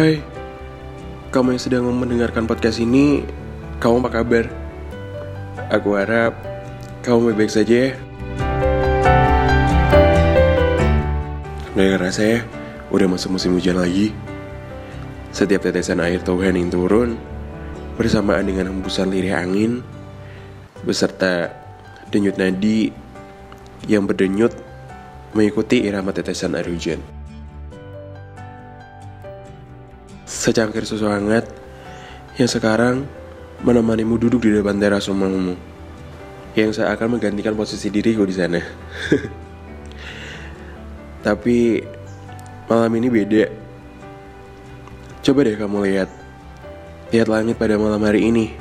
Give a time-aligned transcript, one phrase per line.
[0.00, 0.16] Hai,
[1.28, 3.20] kamu yang sedang mendengarkan podcast ini,
[3.84, 4.48] kamu apa kabar?
[5.68, 6.40] Aku harap
[7.04, 7.90] kamu baik-baik saja ya.
[11.76, 12.40] Gak ngerasa ya,
[12.88, 14.16] udah masuk musim hujan lagi.
[15.36, 17.20] Setiap tetesan air Tuhan yang turun,
[18.00, 19.84] bersamaan dengan hembusan lirih angin,
[20.80, 21.52] beserta
[22.08, 22.88] denyut nadi
[23.84, 24.56] yang berdenyut
[25.36, 27.19] mengikuti irama tetesan air hujan.
[30.40, 31.44] Secangkir susu hangat
[32.40, 33.04] yang sekarang
[33.60, 35.52] menemanimu duduk di depan teras rumahmu
[36.56, 38.56] yang seakan menggantikan posisi diriku di sana.
[41.28, 41.84] Tapi
[42.72, 43.52] malam ini beda.
[45.20, 46.08] Coba deh kamu lihat.
[47.12, 48.56] Lihat langit pada malam hari ini.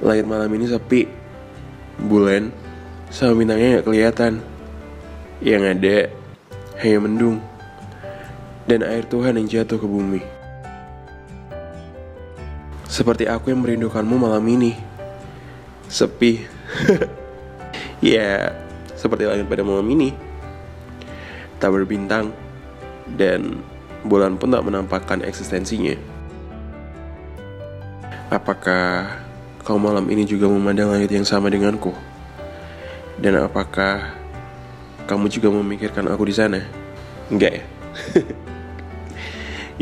[0.00, 1.12] Langit malam ini sepi.
[2.00, 2.48] Bulan
[3.12, 4.40] sama bintangnya nggak kelihatan.
[5.44, 5.96] Yang ada
[6.80, 7.51] hanya mendung.
[8.66, 10.22] Dan air Tuhan yang jatuh ke bumi.
[12.92, 14.76] Seperti aku yang merindukanmu malam ini.
[15.88, 16.44] Sepi.
[18.04, 18.52] ya,
[18.92, 20.12] seperti langit pada malam ini.
[21.56, 22.36] Tak berbintang
[23.16, 23.64] dan
[24.04, 25.96] bulan pun tak menampakkan eksistensinya.
[28.28, 29.08] Apakah
[29.64, 31.96] kau malam ini juga memandang langit yang sama denganku?
[33.16, 34.14] Dan apakah
[35.08, 36.60] kamu juga memikirkan aku di sana?
[37.32, 37.64] Enggak ya?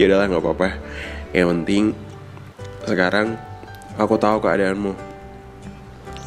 [0.01, 0.69] ya udahlah nggak apa-apa.
[1.37, 1.85] Yang penting
[2.89, 3.37] sekarang
[4.01, 4.97] aku tahu keadaanmu.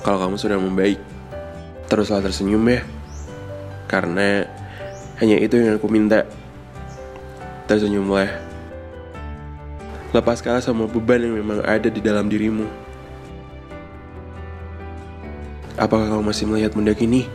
[0.05, 1.02] Kalau kamu sudah membaik,
[1.89, 2.85] teruslah tersenyum ya.
[3.89, 4.45] Karena
[5.17, 6.21] hanya itu yang aku minta.
[7.66, 8.29] Tersenyumlah.
[10.13, 12.69] Lepaskanlah semua beban yang memang ada di dalam dirimu.
[15.73, 17.25] Apakah kamu masih melihat pundak ini?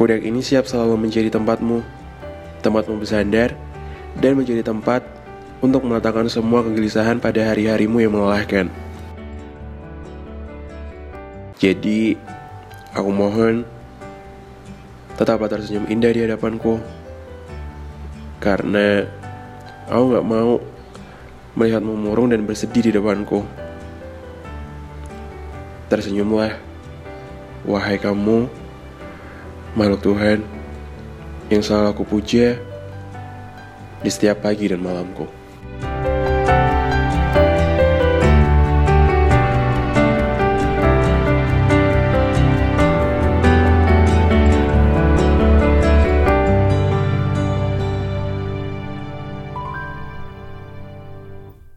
[0.00, 1.84] Pundak ini siap selalu menjadi tempatmu,
[2.64, 3.52] tempatmu bersandar,
[4.20, 5.04] dan menjadi tempat
[5.60, 8.68] untuk meletakkan semua kegelisahan pada hari-harimu yang melelahkan.
[11.56, 12.20] Jadi,
[12.92, 13.64] aku mohon
[15.16, 16.76] tetaplah tersenyum indah di hadapanku.
[18.36, 19.08] Karena
[19.88, 20.60] aku gak mau
[21.56, 23.40] melihatmu murung dan bersedih di depanku.
[25.88, 26.52] Tersenyumlah,
[27.64, 28.44] wahai kamu,
[29.72, 30.38] makhluk Tuhan
[31.48, 32.60] yang selalu aku puja
[34.02, 35.45] di setiap pagi dan malamku.